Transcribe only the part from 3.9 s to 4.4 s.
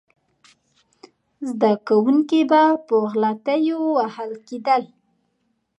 وهل